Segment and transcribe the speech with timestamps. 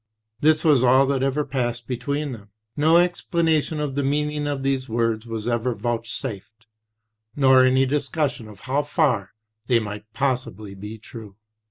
[0.39, 4.89] This was all that ever passed between them; no explanation of the meaning of these
[4.89, 6.65] words was ever vouch safed,
[7.35, 9.35] nor any discussion of how far
[9.67, 11.35] they might possibly be true.